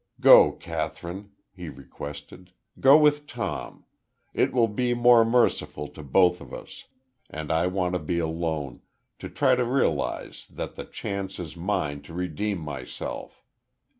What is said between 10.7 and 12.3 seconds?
the chance is mine to